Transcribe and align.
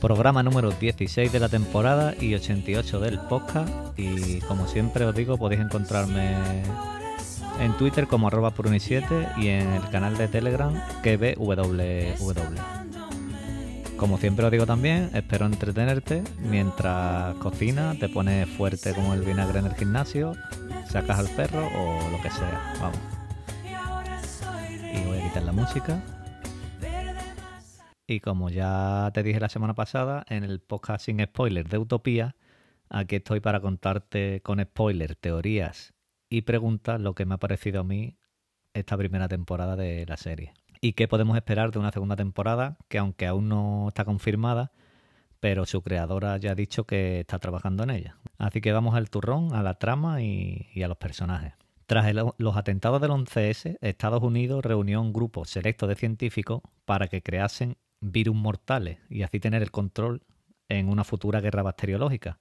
Programa 0.00 0.44
número 0.44 0.70
16 0.70 1.32
de 1.32 1.40
la 1.40 1.48
temporada 1.48 2.14
y 2.20 2.34
88 2.34 3.00
del 3.00 3.18
podcast. 3.18 3.68
Y 3.98 4.38
como 4.40 4.68
siempre 4.68 5.04
os 5.04 5.14
digo, 5.14 5.36
podéis 5.38 5.60
encontrarme 5.60 6.36
en 7.60 7.76
Twitter 7.76 8.06
como 8.06 8.28
arroba 8.28 8.54
puruni7 8.54 9.38
y 9.38 9.48
en 9.48 9.72
el 9.72 9.88
canal 9.90 10.16
de 10.16 10.28
Telegram 10.28 10.72
KBWW. 11.02 12.56
Como 13.96 14.18
siempre 14.18 14.44
os 14.44 14.52
digo 14.52 14.66
también, 14.66 15.10
espero 15.14 15.46
entretenerte 15.46 16.22
mientras 16.38 17.34
cocinas, 17.36 17.98
te 17.98 18.08
pones 18.08 18.48
fuerte 18.48 18.94
como 18.94 19.14
el 19.14 19.22
vinagre 19.22 19.58
en 19.58 19.66
el 19.66 19.74
gimnasio, 19.74 20.36
sacas 20.88 21.18
al 21.18 21.28
perro 21.30 21.66
o 21.66 22.10
lo 22.10 22.22
que 22.22 22.30
sea. 22.30 22.74
Vamos. 22.80 22.98
Y 24.94 25.04
voy 25.08 25.18
a 25.18 25.24
quitar 25.24 25.42
la 25.42 25.52
música. 25.52 26.00
Y 28.10 28.20
como 28.20 28.48
ya 28.48 29.10
te 29.12 29.22
dije 29.22 29.38
la 29.38 29.50
semana 29.50 29.74
pasada, 29.74 30.24
en 30.30 30.42
el 30.42 30.60
podcast 30.60 31.04
sin 31.04 31.22
spoilers 31.22 31.68
de 31.68 31.76
Utopía, 31.76 32.36
aquí 32.88 33.16
estoy 33.16 33.40
para 33.40 33.60
contarte 33.60 34.40
con 34.40 34.62
spoilers, 34.62 35.18
teorías 35.18 35.92
y 36.30 36.40
preguntas 36.40 37.02
lo 37.02 37.14
que 37.14 37.26
me 37.26 37.34
ha 37.34 37.38
parecido 37.38 37.82
a 37.82 37.84
mí 37.84 38.16
esta 38.72 38.96
primera 38.96 39.28
temporada 39.28 39.76
de 39.76 40.06
la 40.06 40.16
serie. 40.16 40.54
Y 40.80 40.94
qué 40.94 41.06
podemos 41.06 41.36
esperar 41.36 41.70
de 41.70 41.80
una 41.80 41.92
segunda 41.92 42.16
temporada 42.16 42.78
que 42.88 42.96
aunque 42.96 43.26
aún 43.26 43.50
no 43.50 43.88
está 43.88 44.06
confirmada, 44.06 44.72
pero 45.38 45.66
su 45.66 45.82
creadora 45.82 46.38
ya 46.38 46.52
ha 46.52 46.54
dicho 46.54 46.84
que 46.84 47.20
está 47.20 47.38
trabajando 47.38 47.82
en 47.82 47.90
ella. 47.90 48.16
Así 48.38 48.62
que 48.62 48.72
vamos 48.72 48.94
al 48.94 49.10
turrón, 49.10 49.52
a 49.52 49.62
la 49.62 49.74
trama 49.74 50.22
y, 50.22 50.82
a 50.82 50.88
los 50.88 50.96
personajes. 50.96 51.52
Tras 51.84 52.10
los 52.38 52.56
atentados 52.56 53.02
del 53.02 53.10
11S, 53.10 53.76
Estados 53.82 54.22
Unidos 54.22 54.64
reunió 54.64 55.02
un 55.02 55.12
grupo 55.12 55.44
selecto 55.44 55.86
de 55.86 55.94
científicos 55.94 56.62
para 56.86 57.08
que 57.08 57.22
creasen 57.22 57.76
virus 58.00 58.36
mortales 58.36 58.98
y 59.08 59.22
así 59.22 59.40
tener 59.40 59.62
el 59.62 59.70
control 59.70 60.22
en 60.68 60.88
una 60.88 61.04
futura 61.04 61.40
guerra 61.40 61.62
bacteriológica. 61.62 62.38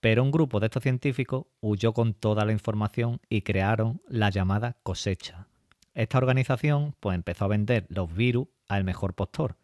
Pero 0.00 0.22
un 0.22 0.30
grupo 0.30 0.60
de 0.60 0.66
estos 0.66 0.82
científicos 0.82 1.46
huyó 1.60 1.92
con 1.92 2.14
toda 2.14 2.44
la 2.44 2.52
información 2.52 3.20
y 3.28 3.42
crearon 3.42 4.02
la 4.08 4.30
llamada 4.30 4.76
cosecha. 4.82 5.48
Esta 5.94 6.18
organización 6.18 6.94
pues 7.00 7.14
empezó 7.14 7.46
a 7.46 7.48
vender 7.48 7.86
los 7.88 8.14
virus 8.14 8.48
al 8.68 8.84
mejor 8.84 9.14
postor 9.14 9.56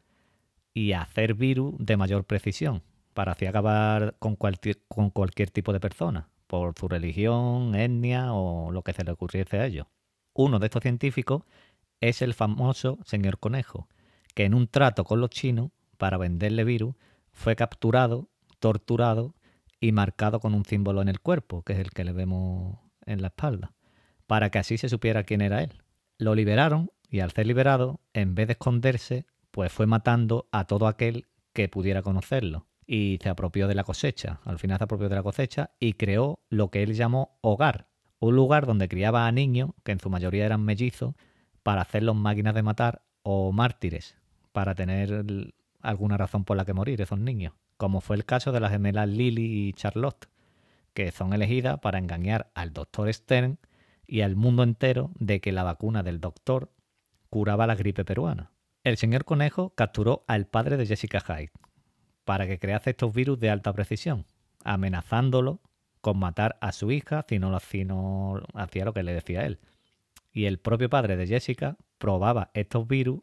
y 0.73 0.93
a 0.93 1.03
hacer 1.03 1.34
virus 1.34 1.75
de 1.78 1.97
mayor 1.97 2.25
precisión 2.25 2.83
para 3.12 3.33
así 3.33 3.47
acabar 3.47 4.17
con 4.19 4.37
cualquier, 4.37 4.83
con 4.89 5.11
cualquier 5.11 5.50
tipo 5.50 5.73
de 5.73 5.81
persona, 5.81 6.31
por 6.47 6.75
su 6.78 6.89
religión, 6.89 7.75
etnia 7.75 8.33
o 8.33 8.73
lo 8.73 8.83
que 8.83 8.95
se 8.95 9.05
le 9.05 9.12
ocurriese 9.12 9.59
a 9.59 9.67
ellos. 9.67 9.87
Uno 10.33 10.59
de 10.59 10.67
estos 10.67 10.83
científicos 10.83 11.43
es 12.00 12.23
el 12.23 12.33
famoso 12.33 12.98
señor 13.05 13.39
Conejo, 13.39 13.89
que 14.34 14.44
en 14.44 14.55
un 14.55 14.69
trato 14.69 15.05
con 15.05 15.20
los 15.20 15.30
chinos 15.30 15.70
para 15.98 16.19
venderle 16.19 16.65
virus 16.65 16.94
fue 17.32 17.56
capturado, 17.56 18.28
torturado 18.59 19.34
y 19.81 19.93
marcado 19.93 20.41
con 20.41 20.54
un 20.54 20.65
símbolo 20.65 21.03
en 21.03 21.09
el 21.09 21.20
cuerpo, 21.20 21.62
que 21.62 21.72
es 21.75 21.78
el 21.78 21.91
que 21.91 22.04
le 22.04 22.12
vemos 22.12 22.78
en 23.04 23.20
la 23.20 23.28
espalda, 23.28 23.72
para 24.26 24.50
que 24.50 24.59
así 24.59 24.78
se 24.78 24.88
supiera 24.88 25.25
quién 25.25 25.41
era 25.41 25.62
él. 25.62 25.82
Lo 26.19 26.34
liberaron 26.34 26.91
y 27.09 27.20
al 27.20 27.32
ser 27.32 27.47
liberado, 27.47 28.00
en 28.12 28.34
vez 28.34 28.47
de 28.47 28.53
esconderse, 28.53 29.26
pues 29.50 29.72
fue 29.72 29.87
matando 29.87 30.49
a 30.53 30.64
todo 30.66 30.87
aquel 30.87 31.26
que 31.53 31.69
pudiera 31.69 32.03
conocerlo 32.03 32.66
y 32.87 33.19
se 33.22 33.28
apropió 33.28 33.69
de 33.69 33.75
la 33.75 33.84
cosecha. 33.84 34.41
Al 34.44 34.59
final 34.59 34.78
se 34.78 34.84
apropió 34.84 35.09
de 35.09 35.16
la 35.16 35.22
cosecha 35.22 35.70
y 35.78 35.94
creó 35.94 36.41
lo 36.49 36.70
que 36.70 36.82
él 36.82 36.94
llamó 36.94 37.38
hogar, 37.41 37.88
un 38.19 38.37
lugar 38.37 38.66
donde 38.66 38.88
criaba 38.88 39.26
a 39.26 39.32
niños, 39.32 39.70
que 39.82 39.93
en 39.93 40.00
su 40.00 40.10
mayoría 40.10 40.47
eran 40.47 40.64
mellizos, 40.64 41.14
para 41.62 41.82
hacerlos 41.82 42.16
máquinas 42.16 42.54
de 42.54 42.62
matar 42.62 43.03
o 43.22 43.53
mártires, 43.53 44.16
para 44.52 44.74
tener 44.74 45.24
alguna 45.80 46.16
razón 46.16 46.44
por 46.44 46.56
la 46.56 46.64
que 46.64 46.74
morir 46.74 47.00
esos 47.00 47.18
niños, 47.18 47.54
como 47.76 48.00
fue 48.00 48.16
el 48.16 48.24
caso 48.24 48.52
de 48.52 48.60
las 48.60 48.70
gemelas 48.70 49.08
Lily 49.08 49.68
y 49.68 49.72
Charlotte, 49.72 50.28
que 50.94 51.10
son 51.10 51.32
elegidas 51.32 51.80
para 51.80 51.98
engañar 51.98 52.50
al 52.54 52.72
doctor 52.72 53.12
Stern 53.12 53.58
y 54.06 54.20
al 54.20 54.36
mundo 54.36 54.62
entero 54.62 55.10
de 55.18 55.40
que 55.40 55.52
la 55.52 55.62
vacuna 55.62 56.02
del 56.02 56.20
doctor 56.20 56.70
curaba 57.30 57.66
la 57.66 57.74
gripe 57.74 58.04
peruana. 58.04 58.52
El 58.84 58.96
señor 58.96 59.24
Conejo 59.24 59.70
capturó 59.74 60.24
al 60.26 60.46
padre 60.46 60.76
de 60.76 60.86
Jessica 60.86 61.20
Hyde 61.20 61.52
para 62.24 62.46
que 62.46 62.58
crease 62.58 62.90
estos 62.90 63.12
virus 63.12 63.38
de 63.40 63.50
alta 63.50 63.72
precisión, 63.72 64.26
amenazándolo 64.64 65.60
con 66.00 66.19
matar 66.19 66.58
a 66.60 66.72
su 66.72 66.90
hija 66.90 67.24
si 67.28 67.38
no 67.38 67.58
si 67.60 67.84
no 67.84 68.42
hacía 68.54 68.84
lo 68.84 68.92
que 68.92 69.02
le 69.02 69.14
decía 69.14 69.46
él. 69.46 69.60
Y 70.32 70.46
el 70.46 70.58
propio 70.58 70.90
padre 70.90 71.16
de 71.16 71.26
Jessica 71.26 71.76
probaba 71.98 72.50
estos 72.54 72.86
virus 72.88 73.20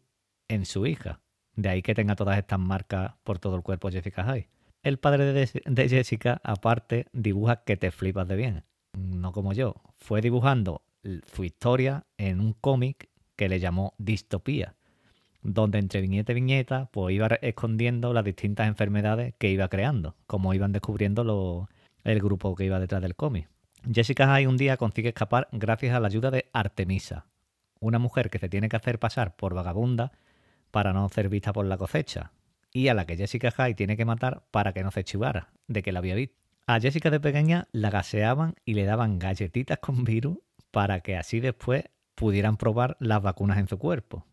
en 0.49 0.65
su 0.65 0.85
hija. 0.85 1.21
De 1.55 1.69
ahí 1.69 1.81
que 1.81 1.95
tenga 1.95 2.15
todas 2.15 2.37
estas 2.37 2.59
marcas 2.59 3.13
por 3.23 3.39
todo 3.39 3.55
el 3.55 3.61
cuerpo 3.63 3.89
Jessica 3.89 4.23
Hyde. 4.23 4.49
El 4.83 4.97
padre 4.97 5.33
de, 5.33 5.89
Jessica, 5.89 6.39
aparte, 6.43 7.05
dibuja 7.11 7.63
que 7.63 7.77
te 7.77 7.91
flipas 7.91 8.27
de 8.27 8.35
bien. 8.35 8.63
No 8.97 9.31
como 9.31 9.53
yo. 9.53 9.75
Fue 9.97 10.21
dibujando 10.21 10.81
su 11.33 11.43
historia 11.43 12.05
en 12.17 12.39
un 12.39 12.53
cómic 12.53 13.09
que 13.35 13.49
le 13.49 13.59
llamó 13.59 13.93
Distopía, 13.97 14.75
donde 15.41 15.79
entre 15.79 16.01
viñeta 16.01 16.31
y 16.31 16.35
viñeta 16.35 16.89
pues 16.91 17.13
iba 17.15 17.27
escondiendo 17.41 18.13
las 18.13 18.25
distintas 18.25 18.67
enfermedades 18.67 19.33
que 19.37 19.49
iba 19.49 19.67
creando, 19.69 20.15
como 20.27 20.53
iban 20.53 20.71
descubriendo 20.71 21.23
lo- 21.23 21.69
el 22.03 22.19
grupo 22.19 22.55
que 22.55 22.65
iba 22.65 22.79
detrás 22.79 23.01
del 23.01 23.15
cómic. 23.15 23.49
Jessica 23.89 24.27
Hyde 24.37 24.47
un 24.47 24.57
día 24.57 24.77
consigue 24.77 25.09
escapar 25.09 25.47
gracias 25.51 25.95
a 25.95 25.99
la 25.99 26.07
ayuda 26.07 26.31
de 26.31 26.49
Artemisa, 26.51 27.27
una 27.79 27.99
mujer 27.99 28.29
que 28.29 28.39
se 28.39 28.49
tiene 28.49 28.67
que 28.69 28.75
hacer 28.75 28.99
pasar 28.99 29.35
por 29.35 29.53
vagabunda 29.53 30.11
para 30.71 30.93
no 30.93 31.07
ser 31.09 31.29
vista 31.29 31.53
por 31.53 31.65
la 31.65 31.77
cosecha, 31.77 32.31
y 32.71 32.87
a 32.87 32.93
la 32.93 33.05
que 33.05 33.17
Jessica 33.17 33.51
Hyde 33.51 33.75
tiene 33.75 33.97
que 33.97 34.05
matar 34.05 34.43
para 34.51 34.73
que 34.73 34.83
no 34.83 34.91
se 34.91 35.03
chivara 35.03 35.51
de 35.67 35.81
que 35.81 35.91
la 35.91 35.99
había 35.99 36.15
visto. 36.15 36.35
A 36.67 36.79
Jessica 36.79 37.09
de 37.09 37.19
pequeña 37.19 37.67
la 37.71 37.89
gaseaban 37.89 38.55
y 38.63 38.75
le 38.75 38.85
daban 38.85 39.17
galletitas 39.17 39.79
con 39.79 40.03
virus 40.03 40.37
para 40.71 41.01
que 41.01 41.17
así 41.17 41.39
después 41.39 41.85
pudieran 42.15 42.57
probar 42.57 42.95
las 42.99 43.21
vacunas 43.21 43.57
en 43.57 43.67
su 43.67 43.79
cuerpo. 43.79 44.25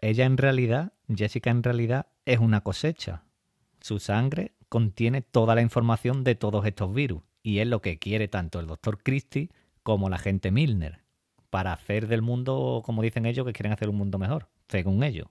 Ella 0.00 0.24
en 0.24 0.38
realidad, 0.38 0.94
Jessica 1.14 1.50
en 1.50 1.62
realidad 1.62 2.06
es 2.24 2.38
una 2.38 2.62
cosecha. 2.62 3.24
Su 3.80 3.98
sangre 3.98 4.52
contiene 4.68 5.20
toda 5.20 5.54
la 5.54 5.60
información 5.60 6.24
de 6.24 6.34
todos 6.34 6.64
estos 6.64 6.94
virus 6.94 7.22
y 7.42 7.58
es 7.58 7.66
lo 7.66 7.82
que 7.82 7.98
quiere 7.98 8.28
tanto 8.28 8.58
el 8.58 8.66
doctor 8.66 9.02
Christie 9.02 9.50
como 9.82 10.08
la 10.08 10.18
gente 10.18 10.50
Milner 10.50 11.02
para 11.50 11.74
hacer 11.74 12.08
del 12.08 12.22
mundo, 12.22 12.82
como 12.82 13.02
dicen 13.02 13.26
ellos, 13.26 13.44
que 13.44 13.52
quieren 13.52 13.74
hacer 13.74 13.90
un 13.90 13.96
mundo 13.96 14.18
mejor, 14.18 14.48
según 14.68 15.02
ellos. 15.02 15.28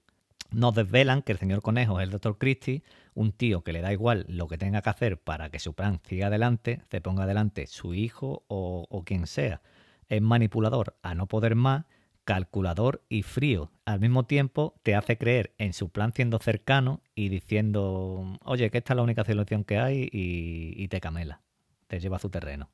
Nos 0.52 0.76
desvelan 0.76 1.22
que 1.22 1.32
el 1.32 1.38
señor 1.38 1.62
Conejo 1.62 2.00
es 2.00 2.04
el 2.04 2.12
doctor 2.12 2.38
Christie, 2.38 2.84
un 3.14 3.32
tío 3.32 3.64
que 3.64 3.72
le 3.72 3.80
da 3.80 3.94
igual 3.94 4.26
lo 4.28 4.50
que 4.50 4.58
tenga 4.58 4.82
que 4.82 4.90
hacer 4.90 5.18
para 5.18 5.50
que 5.50 5.60
su 5.60 5.74
plan 5.74 6.02
siga 6.04 6.28
adelante, 6.28 6.82
se 6.92 7.00
ponga 7.00 7.24
adelante 7.24 7.68
su 7.68 7.94
hijo 7.94 8.44
o, 8.50 9.04
quien 9.06 9.28
sea. 9.28 9.62
Es 10.10 10.22
manipulador 10.22 10.98
a 11.04 11.16
no 11.16 11.28
poder 11.28 11.56
más, 11.56 11.86
calculador 12.26 13.02
y 13.08 13.24
frío. 13.24 13.72
Al 13.86 14.02
mismo 14.02 14.26
tiempo 14.26 14.76
te 14.84 14.94
hace 14.94 15.18
creer 15.18 15.54
en 15.58 15.72
su 15.72 15.90
plan 15.90 16.12
siendo 16.14 16.38
cercano 16.40 17.02
y 17.16 17.30
diciendo, 17.30 18.38
oye, 18.44 18.70
que 18.72 18.80
esta 18.80 18.92
es 18.92 18.98
la 18.98 19.04
única 19.04 19.24
solución 19.24 19.64
que 19.64 19.78
hay 19.78 20.10
y, 20.12 20.86
te 20.90 21.00
camela, 21.00 21.42
te 21.88 22.02
lleva 22.02 22.18
a 22.18 22.20
su 22.20 22.30
terreno. 22.30 22.70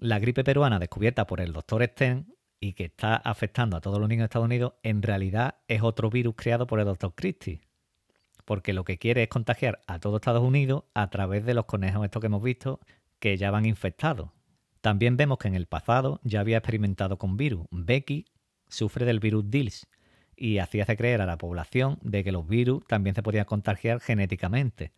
La 0.00 0.18
gripe 0.18 0.42
peruana 0.42 0.80
descubierta 0.80 1.28
por 1.28 1.40
el 1.40 1.52
doctor 1.52 1.84
Stern 1.84 2.34
y 2.62 2.74
que 2.74 2.84
está 2.84 3.16
afectando 3.16 3.76
a 3.76 3.80
todos 3.80 3.98
los 3.98 4.08
niños 4.08 4.22
de 4.22 4.26
Estados 4.26 4.46
Unidos, 4.46 4.74
en 4.84 5.02
realidad 5.02 5.56
es 5.66 5.82
otro 5.82 6.10
virus 6.10 6.34
creado 6.36 6.68
por 6.68 6.78
el 6.78 6.86
doctor 6.86 7.12
Christie. 7.12 7.60
Porque 8.44 8.72
lo 8.72 8.84
que 8.84 8.98
quiere 8.98 9.24
es 9.24 9.28
contagiar 9.28 9.80
a 9.88 9.98
todo 9.98 10.16
Estados 10.16 10.44
Unidos 10.44 10.84
a 10.94 11.10
través 11.10 11.44
de 11.44 11.54
los 11.54 11.64
conejos 11.64 12.04
estos 12.04 12.20
que 12.20 12.26
hemos 12.28 12.42
visto 12.42 12.78
que 13.18 13.36
ya 13.36 13.50
van 13.50 13.66
infectados. 13.66 14.30
También 14.80 15.16
vemos 15.16 15.38
que 15.38 15.48
en 15.48 15.56
el 15.56 15.66
pasado 15.66 16.20
ya 16.22 16.38
había 16.38 16.58
experimentado 16.58 17.18
con 17.18 17.36
virus. 17.36 17.66
Becky 17.72 18.26
sufre 18.68 19.06
del 19.06 19.18
virus 19.18 19.50
DILS 19.50 19.88
y 20.36 20.58
hace 20.58 20.84
creer 20.96 21.20
a 21.20 21.26
la 21.26 21.38
población 21.38 21.98
de 22.00 22.22
que 22.22 22.30
los 22.30 22.46
virus 22.46 22.86
también 22.86 23.16
se 23.16 23.24
podían 23.24 23.44
contagiar 23.44 23.98
genéticamente. 23.98 24.92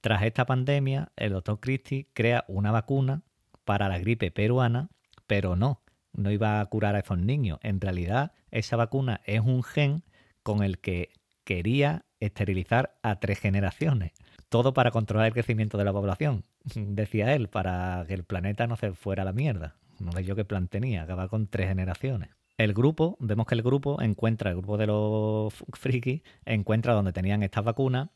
Tras 0.00 0.22
esta 0.22 0.46
pandemia, 0.46 1.12
el 1.14 1.32
doctor 1.32 1.60
Christie 1.60 2.08
crea 2.12 2.44
una 2.48 2.72
vacuna 2.72 3.22
para 3.64 3.88
la 3.88 4.00
gripe 4.00 4.32
peruana, 4.32 4.88
pero 5.28 5.54
no, 5.54 5.80
no 6.18 6.30
iba 6.30 6.60
a 6.60 6.66
curar 6.66 6.96
a 6.96 7.00
esos 7.00 7.18
niños. 7.18 7.58
En 7.62 7.80
realidad, 7.80 8.32
esa 8.50 8.76
vacuna 8.76 9.20
es 9.24 9.40
un 9.40 9.62
gen 9.62 10.02
con 10.42 10.62
el 10.62 10.78
que 10.78 11.10
quería 11.44 12.04
esterilizar 12.20 12.98
a 13.02 13.20
tres 13.20 13.38
generaciones. 13.38 14.12
Todo 14.48 14.74
para 14.74 14.90
controlar 14.90 15.28
el 15.28 15.32
crecimiento 15.32 15.78
de 15.78 15.84
la 15.84 15.92
población, 15.92 16.44
decía 16.74 17.34
él, 17.34 17.48
para 17.48 18.04
que 18.06 18.14
el 18.14 18.24
planeta 18.24 18.66
no 18.66 18.76
se 18.76 18.92
fuera 18.92 19.22
a 19.22 19.24
la 19.24 19.32
mierda. 19.32 19.76
No 20.00 20.12
sé 20.12 20.24
yo 20.24 20.36
qué 20.36 20.44
plan 20.44 20.68
tenía, 20.68 21.02
acaba 21.02 21.28
con 21.28 21.46
tres 21.46 21.68
generaciones. 21.68 22.30
El 22.56 22.74
grupo, 22.74 23.16
vemos 23.20 23.46
que 23.46 23.54
el 23.54 23.62
grupo 23.62 24.02
encuentra, 24.02 24.50
el 24.50 24.56
grupo 24.56 24.76
de 24.76 24.86
los 24.88 25.54
frikis, 25.74 26.22
encuentra 26.44 26.92
donde 26.92 27.12
tenían 27.12 27.42
estas 27.44 27.64
vacunas 27.64 28.08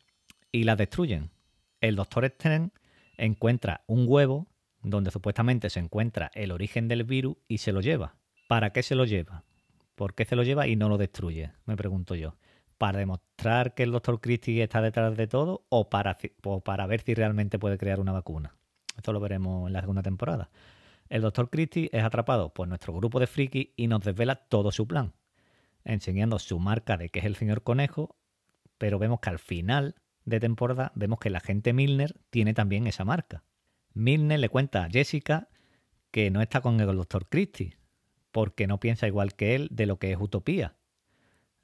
y 0.51 0.65
las 0.65 0.77
destruyen. 0.77 1.31
El 1.81 1.95
doctor 1.95 2.29
Stern 2.29 2.73
encuentra 3.17 3.83
un 3.87 4.07
huevo 4.09 4.49
donde 4.83 5.11
supuestamente 5.11 5.71
se 5.71 5.81
encuentra 5.81 6.31
el 6.35 6.51
origen 6.51 6.89
del 6.89 7.05
virus 7.05 7.37
y 7.49 7.59
se 7.59 7.73
lo 7.73 7.81
lleva. 7.81 8.17
¿Para 8.49 8.73
qué 8.73 8.83
se 8.83 8.95
lo 8.95 9.05
lleva? 9.05 9.45
¿Por 9.95 10.15
qué 10.15 10.25
se 10.25 10.37
lo 10.37 10.43
lleva 10.43 10.67
y 10.67 10.77
no 10.77 10.89
lo 10.89 10.99
destruye? 10.99 11.53
Me 11.65 11.77
pregunto 11.77 12.15
yo. 12.15 12.37
¿Para 12.79 12.99
demostrar 12.99 13.75
que 13.75 13.85
el 13.85 13.93
doctor 13.93 14.21
Christie 14.21 14.63
está 14.63 14.83
detrás 14.83 15.17
de 15.17 15.29
todo 15.29 15.65
o 15.69 15.89
para, 15.89 16.19
para 16.65 16.87
ver 16.87 17.03
si 17.03 17.15
realmente 17.15 17.59
puede 17.59 17.79
crear 17.79 18.01
una 18.01 18.13
vacuna? 18.13 18.57
Esto 18.97 19.13
lo 19.13 19.21
veremos 19.21 19.69
en 19.69 19.73
la 19.73 19.81
segunda 19.81 20.03
temporada. 20.03 20.51
El 21.09 21.23
doctor 21.23 21.51
Christie 21.51 21.91
es 21.93 22.03
atrapado 22.03 22.53
por 22.53 22.67
nuestro 22.69 22.93
grupo 22.95 23.21
de 23.21 23.27
frikis 23.27 23.69
y 23.77 23.87
nos 23.87 24.01
desvela 24.01 24.37
todo 24.37 24.73
su 24.73 24.87
plan, 24.87 25.13
enseñando 25.85 26.39
su 26.39 26.59
marca 26.59 26.97
de 26.97 27.11
que 27.11 27.21
es 27.21 27.25
el 27.25 27.37
señor 27.37 27.63
conejo, 27.63 28.17
pero 28.79 28.99
vemos 28.99 29.21
que 29.21 29.31
al 29.31 29.39
final 29.39 29.95
de 30.25 30.41
temporada 30.41 30.91
vemos 30.95 31.19
que 31.19 31.31
la 31.31 31.41
gente 31.41 31.73
Milner 31.73 32.17
tiene 32.31 32.55
también 32.55 32.87
esa 32.87 33.05
marca. 33.05 33.45
Milner 33.95 34.39
le 34.39 34.49
cuenta 34.49 34.85
a 34.85 34.91
Jessica 34.91 35.49
que 36.11 36.31
no 36.31 36.41
está 36.43 36.61
con 36.61 36.81
el 36.81 36.97
doctor 36.97 37.27
Christie, 37.29 37.77
porque 38.31 38.67
no 38.67 38.81
piensa 38.81 39.07
igual 39.07 39.35
que 39.35 39.55
él 39.55 39.69
de 39.71 39.87
lo 39.87 39.99
que 39.99 40.13
es 40.13 40.19
utopía. 40.21 40.77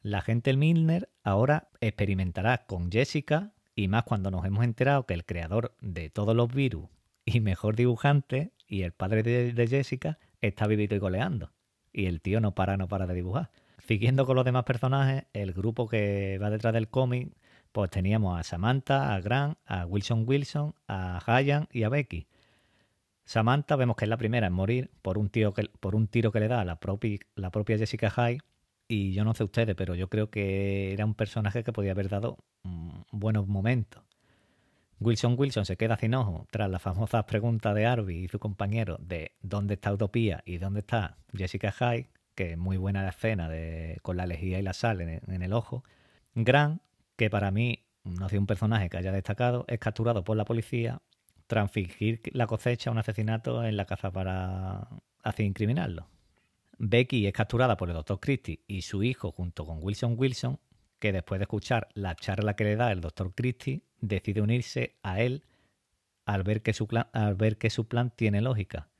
La 0.02 0.20
gente 0.20 0.56
Milner 0.56 1.10
ahora 1.22 1.68
experimentará 1.80 2.66
con 2.66 2.90
Jessica 2.90 3.52
y 3.74 3.88
más 3.88 4.04
cuando 4.04 4.30
nos 4.30 4.44
hemos 4.44 4.64
enterado 4.64 5.06
que 5.06 5.14
el 5.14 5.24
creador 5.24 5.76
de 5.80 6.10
todos 6.10 6.34
los 6.34 6.52
virus 6.52 6.88
y 7.24 7.40
mejor 7.40 7.76
dibujante 7.76 8.52
y 8.66 8.82
el 8.82 8.92
padre 8.92 9.22
de, 9.22 9.66
Jessica 9.66 10.18
está 10.40 10.66
vivito 10.66 10.94
y 10.94 10.98
goleando. 10.98 11.52
Y 11.92 12.06
el 12.06 12.20
tío 12.20 12.40
no 12.40 12.54
para, 12.54 12.76
no 12.76 12.88
para 12.88 13.06
de 13.06 13.14
dibujar. 13.14 13.50
Siguiendo 13.86 14.26
con 14.26 14.36
los 14.36 14.44
demás 14.44 14.64
personajes, 14.64 15.24
el 15.32 15.52
grupo 15.52 15.88
que 15.88 16.38
va 16.42 16.50
detrás 16.50 16.74
del 16.74 16.88
cómic, 16.88 17.32
pues 17.72 17.90
teníamos 17.90 18.38
a 18.38 18.42
Samantha, 18.42 19.14
a 19.14 19.20
Grant, 19.20 19.58
a 19.66 19.86
Wilson 19.86 20.24
Wilson, 20.26 20.74
a 20.86 21.20
Ryan 21.26 21.68
y 21.72 21.82
a 21.84 21.88
Becky. 21.88 22.26
Samantha 23.24 23.76
vemos 23.76 23.96
que 23.96 24.04
es 24.04 24.08
la 24.08 24.16
primera 24.16 24.46
en 24.46 24.52
morir 24.52 24.90
por 25.02 25.18
un, 25.18 25.28
tío 25.28 25.52
que, 25.52 25.68
por 25.80 25.94
un 25.94 26.08
tiro 26.08 26.32
que 26.32 26.40
le 26.40 26.48
da 26.48 26.60
a 26.60 26.64
la, 26.64 26.78
la 27.34 27.50
propia 27.50 27.78
Jessica 27.78 28.10
Hyde. 28.10 28.40
Y 28.90 29.12
yo 29.12 29.22
no 29.24 29.34
sé 29.34 29.44
ustedes, 29.44 29.76
pero 29.76 29.94
yo 29.94 30.08
creo 30.08 30.30
que 30.30 30.94
era 30.94 31.04
un 31.04 31.14
personaje 31.14 31.62
que 31.62 31.72
podía 31.74 31.92
haber 31.92 32.08
dado 32.08 32.38
buenos 33.12 33.46
momentos. 33.46 34.02
Wilson 35.00 35.36
Wilson 35.38 35.64
se 35.64 35.76
queda 35.76 35.96
sin 35.96 36.14
ojo 36.14 36.46
tras 36.50 36.68
las 36.70 36.82
famosas 36.82 37.24
preguntas 37.24 37.74
de 37.74 37.86
Arby 37.86 38.24
y 38.24 38.28
su 38.28 38.38
compañero 38.38 38.96
de 39.00 39.32
dónde 39.42 39.74
está 39.74 39.92
Utopía 39.92 40.42
y 40.44 40.58
dónde 40.58 40.80
está 40.80 41.18
Jessica 41.32 41.70
Hyde, 41.70 42.10
que 42.34 42.52
es 42.52 42.58
muy 42.58 42.76
buena 42.76 43.02
la 43.02 43.10
escena 43.10 43.48
de, 43.48 43.98
con 44.02 44.16
la 44.16 44.26
lejía 44.26 44.58
y 44.58 44.62
la 44.62 44.72
sal 44.72 45.00
en, 45.00 45.42
el 45.42 45.52
ojo. 45.52 45.84
Grant, 46.34 46.82
que 47.18 47.28
para 47.28 47.50
mí 47.50 47.84
no 48.04 48.24
ha 48.24 48.28
sido 48.28 48.40
un 48.40 48.46
personaje 48.46 48.88
que 48.88 48.96
haya 48.96 49.10
destacado, 49.10 49.64
es 49.68 49.80
capturado 49.80 50.22
por 50.22 50.36
la 50.36 50.44
policía 50.44 51.02
tras 51.48 51.70
fingir 51.70 52.22
la 52.32 52.46
cosecha 52.46 52.92
un 52.92 52.98
asesinato 52.98 53.64
en 53.64 53.76
la 53.76 53.86
casa 53.86 54.12
para 54.12 54.88
así 55.24 55.42
incriminarlo. 55.42 56.08
Becky 56.78 57.26
es 57.26 57.32
capturada 57.32 57.76
por 57.76 57.88
el 57.90 57.96
Dr. 57.96 58.20
Christie 58.20 58.62
y 58.68 58.82
su 58.82 59.02
hijo 59.02 59.32
junto 59.32 59.66
con 59.66 59.82
Wilson 59.82 60.14
Wilson, 60.16 60.60
que 61.00 61.12
después 61.12 61.40
de 61.40 61.44
escuchar 61.44 61.88
la 61.94 62.14
charla 62.14 62.54
que 62.54 62.64
le 62.64 62.76
da 62.76 62.92
el 62.92 63.00
Dr. 63.00 63.34
Christie, 63.34 63.82
decide 64.00 64.40
unirse 64.40 64.96
a 65.02 65.20
él 65.20 65.42
al 66.24 66.44
ver, 66.44 66.62
que 66.62 66.72
su 66.72 66.86
plan, 66.86 67.08
al 67.12 67.34
ver 67.34 67.58
que 67.58 67.70
su 67.70 67.88
plan 67.88 68.12
tiene 68.14 68.40
lógica, 68.42 68.90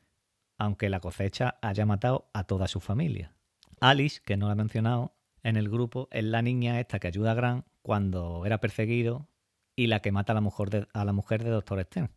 aunque 0.58 0.88
la 0.88 0.98
cosecha 0.98 1.58
haya 1.62 1.86
matado 1.86 2.30
a 2.32 2.44
toda 2.44 2.66
su 2.66 2.80
familia. 2.80 3.32
Alice, 3.80 4.20
que 4.24 4.36
no 4.36 4.48
la 4.48 4.54
he 4.54 4.56
mencionado 4.56 5.14
en 5.44 5.56
el 5.56 5.68
grupo, 5.68 6.08
es 6.10 6.24
la 6.24 6.42
niña 6.42 6.80
esta 6.80 6.98
que 6.98 7.06
ayuda 7.06 7.30
a 7.30 7.34
Grant 7.34 7.67
cuando 7.88 8.44
era 8.44 8.60
perseguido 8.60 9.30
y 9.74 9.86
la 9.86 10.00
que 10.00 10.12
mata 10.12 10.32
a 10.32 10.34
la 10.34 10.42
mujer 10.42 10.68
de, 10.68 10.86
a 10.92 11.06
la 11.06 11.14
mujer 11.14 11.42
de 11.42 11.48
Dr. 11.48 11.82
Sten. 11.84 12.10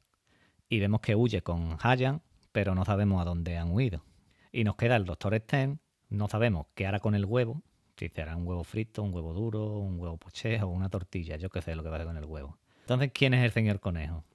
Y 0.67 0.81
vemos 0.81 0.99
que 0.99 1.15
huye 1.15 1.43
con 1.43 1.77
Hayan, 1.81 2.21
pero 2.51 2.75
no 2.75 2.83
sabemos 2.83 3.21
a 3.21 3.23
dónde 3.23 3.57
han 3.57 3.71
huido. 3.71 4.03
Y 4.51 4.65
nos 4.65 4.75
queda 4.75 4.97
el 4.97 5.05
Dr. 5.05 5.33
Sten, 5.39 5.79
no 6.09 6.27
sabemos 6.27 6.67
qué 6.75 6.87
hará 6.87 6.99
con 6.99 7.15
el 7.15 7.23
huevo, 7.23 7.63
si 7.95 8.09
será 8.09 8.35
un 8.35 8.45
huevo 8.45 8.65
frito, 8.65 9.01
un 9.01 9.13
huevo 9.13 9.31
duro, 9.31 9.77
un 9.77 9.97
huevo 9.97 10.17
poché 10.17 10.61
o 10.61 10.67
una 10.67 10.89
tortilla, 10.89 11.37
yo 11.37 11.49
qué 11.49 11.61
sé 11.61 11.73
lo 11.73 11.83
que 11.83 11.87
va 11.87 11.95
a 11.95 11.99
hacer 11.99 12.07
con 12.07 12.17
el 12.17 12.25
huevo. 12.25 12.57
Entonces, 12.81 13.11
¿quién 13.13 13.33
es 13.33 13.41
el 13.41 13.51
señor 13.51 13.79
conejo? 13.79 14.25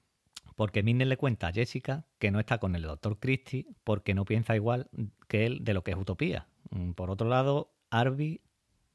Porque 0.55 0.81
Milner 0.81 1.07
le 1.07 1.17
cuenta 1.17 1.49
a 1.49 1.53
Jessica 1.53 2.07
que 2.17 2.31
no 2.31 2.39
está 2.39 2.57
con 2.57 2.75
el 2.75 2.81
doctor 2.81 3.19
Christie 3.19 3.67
porque 3.83 4.15
no 4.15 4.25
piensa 4.25 4.55
igual 4.55 4.89
que 5.27 5.45
él 5.45 5.63
de 5.63 5.75
lo 5.75 5.83
que 5.83 5.91
es 5.91 5.97
utopía. 5.97 6.47
Mm, 6.71 6.93
por 6.93 7.11
otro 7.11 7.29
lado, 7.29 7.75
Arby 7.91 8.41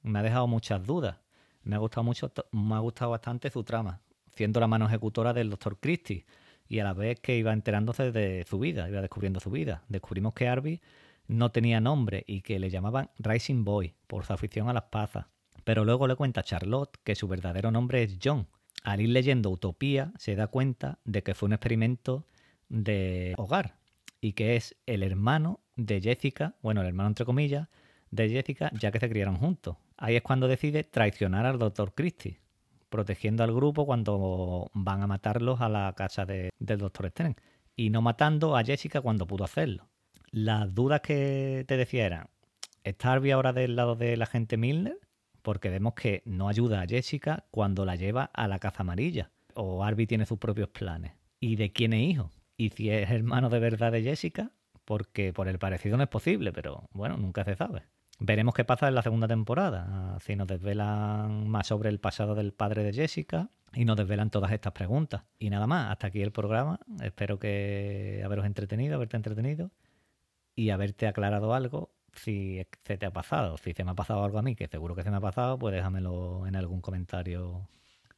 me 0.02 0.18
ha 0.18 0.22
dejado 0.24 0.48
muchas 0.48 0.84
dudas. 0.84 1.21
Me 1.64 1.76
ha 1.76 1.78
gustado 1.78 2.04
mucho, 2.04 2.32
me 2.52 2.74
ha 2.74 2.78
gustado 2.78 3.10
bastante 3.10 3.50
su 3.50 3.64
trama, 3.64 4.00
siendo 4.34 4.60
la 4.60 4.66
mano 4.66 4.86
ejecutora 4.86 5.32
del 5.32 5.50
doctor 5.50 5.78
Christie 5.78 6.26
y 6.68 6.78
a 6.78 6.84
la 6.84 6.92
vez 6.92 7.20
que 7.20 7.36
iba 7.36 7.52
enterándose 7.52 8.12
de 8.12 8.44
su 8.48 8.58
vida, 8.58 8.88
iba 8.88 9.00
descubriendo 9.00 9.40
su 9.40 9.50
vida. 9.50 9.82
Descubrimos 9.88 10.34
que 10.34 10.48
Arby 10.48 10.80
no 11.28 11.50
tenía 11.50 11.80
nombre 11.80 12.24
y 12.26 12.42
que 12.42 12.58
le 12.58 12.70
llamaban 12.70 13.10
Rising 13.18 13.64
Boy 13.64 13.94
por 14.06 14.24
su 14.24 14.32
afición 14.32 14.68
a 14.68 14.72
las 14.72 14.84
pazas. 14.84 15.26
Pero 15.64 15.84
luego 15.84 16.06
le 16.08 16.16
cuenta 16.16 16.40
a 16.40 16.44
Charlotte 16.44 16.98
que 17.04 17.14
su 17.14 17.28
verdadero 17.28 17.70
nombre 17.70 18.02
es 18.02 18.18
John 18.22 18.48
al 18.84 19.00
ir 19.00 19.10
leyendo 19.10 19.50
Utopía 19.50 20.12
se 20.18 20.34
da 20.34 20.48
cuenta 20.48 20.98
de 21.04 21.22
que 21.22 21.34
fue 21.34 21.46
un 21.46 21.52
experimento 21.52 22.26
de 22.68 23.34
hogar 23.36 23.76
y 24.20 24.32
que 24.32 24.56
es 24.56 24.76
el 24.86 25.02
hermano 25.02 25.60
de 25.76 26.00
Jessica, 26.00 26.56
bueno, 26.62 26.80
el 26.80 26.88
hermano 26.88 27.08
entre 27.08 27.24
comillas, 27.24 27.68
de 28.10 28.28
Jessica 28.28 28.70
ya 28.78 28.90
que 28.90 29.00
se 29.00 29.08
criaron 29.08 29.36
juntos. 29.36 29.76
Ahí 30.02 30.16
es 30.16 30.22
cuando 30.22 30.48
decide 30.48 30.82
traicionar 30.82 31.46
al 31.46 31.60
doctor 31.60 31.94
Christie, 31.94 32.40
protegiendo 32.88 33.44
al 33.44 33.54
grupo 33.54 33.86
cuando 33.86 34.68
van 34.74 35.00
a 35.00 35.06
matarlos 35.06 35.60
a 35.60 35.68
la 35.68 35.92
casa 35.96 36.26
del 36.26 36.50
doctor 36.58 37.08
Stern 37.08 37.36
y 37.76 37.90
no 37.90 38.02
matando 38.02 38.56
a 38.56 38.64
Jessica 38.64 39.00
cuando 39.00 39.28
pudo 39.28 39.44
hacerlo. 39.44 39.86
Las 40.32 40.74
dudas 40.74 41.02
que 41.02 41.64
te 41.68 41.76
decía 41.76 42.04
eran, 42.04 42.26
¿está 42.82 43.12
Harvey 43.12 43.30
ahora 43.30 43.52
del 43.52 43.76
lado 43.76 43.94
de 43.94 44.16
la 44.16 44.26
gente 44.26 44.56
Milner? 44.56 44.98
porque 45.42 45.70
vemos 45.70 45.94
que 45.94 46.22
no 46.24 46.48
ayuda 46.48 46.80
a 46.80 46.86
Jessica 46.86 47.44
cuando 47.52 47.84
la 47.84 47.94
lleva 47.94 48.24
a 48.32 48.48
la 48.48 48.58
caza 48.58 48.82
amarilla. 48.82 49.30
O 49.54 49.84
Arby 49.84 50.08
tiene 50.08 50.26
sus 50.26 50.38
propios 50.38 50.68
planes. 50.70 51.12
¿Y 51.38 51.54
de 51.54 51.72
quién 51.72 51.92
es 51.92 52.00
hijo? 52.00 52.30
¿Y 52.56 52.70
si 52.70 52.90
es 52.90 53.08
hermano 53.08 53.50
de 53.50 53.60
verdad 53.60 53.92
de 53.92 54.02
Jessica? 54.02 54.50
Porque 54.84 55.32
por 55.32 55.46
el 55.46 55.60
parecido 55.60 55.96
no 55.96 56.02
es 56.02 56.08
posible, 56.08 56.52
pero 56.52 56.88
bueno, 56.92 57.16
nunca 57.18 57.44
se 57.44 57.54
sabe. 57.54 57.82
Veremos 58.24 58.54
qué 58.54 58.64
pasa 58.64 58.86
en 58.86 58.94
la 58.94 59.02
segunda 59.02 59.26
temporada, 59.26 60.16
si 60.20 60.36
nos 60.36 60.46
desvelan 60.46 61.48
más 61.48 61.66
sobre 61.66 61.88
el 61.88 61.98
pasado 61.98 62.36
del 62.36 62.52
padre 62.52 62.84
de 62.84 62.92
Jessica 62.92 63.50
y 63.74 63.84
nos 63.84 63.96
desvelan 63.96 64.30
todas 64.30 64.52
estas 64.52 64.72
preguntas. 64.72 65.24
Y 65.40 65.50
nada 65.50 65.66
más, 65.66 65.90
hasta 65.90 66.06
aquí 66.06 66.22
el 66.22 66.30
programa. 66.30 66.78
Espero 67.02 67.40
que 67.40 68.22
haberos 68.24 68.46
entretenido, 68.46 68.94
haberte 68.94 69.16
entretenido 69.16 69.72
y 70.54 70.70
haberte 70.70 71.08
aclarado 71.08 71.52
algo 71.52 71.90
si 72.12 72.62
se 72.84 72.96
te 72.96 73.06
ha 73.06 73.12
pasado, 73.12 73.56
si 73.56 73.72
se 73.72 73.82
me 73.82 73.90
ha 73.90 73.94
pasado 73.94 74.22
algo 74.22 74.38
a 74.38 74.42
mí, 74.42 74.54
que 74.54 74.68
seguro 74.68 74.94
que 74.94 75.02
se 75.02 75.10
me 75.10 75.16
ha 75.16 75.20
pasado, 75.20 75.58
pues 75.58 75.74
déjamelo 75.74 76.46
en 76.46 76.54
algún 76.54 76.80
comentario 76.80 77.68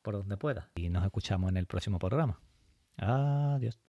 por 0.03 0.15
donde 0.15 0.37
pueda. 0.37 0.69
Y 0.75 0.91
nos 0.91 1.03
escuchamos 1.05 1.49
en 1.49 1.57
el 1.57 1.67
próximo 1.67 1.99
programa. 1.99 2.41
Adiós. 2.99 3.79